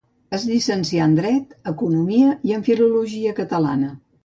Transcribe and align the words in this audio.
Es 0.35 0.45
llicencià 0.51 1.03
en 1.09 1.13
dret, 1.19 1.53
economia 1.73 2.33
i 2.51 2.57
en 2.59 2.65
filologia 2.71 3.37
catalana. 3.43 3.95